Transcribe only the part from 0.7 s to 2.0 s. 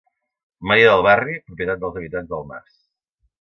Maria del Barri, propietat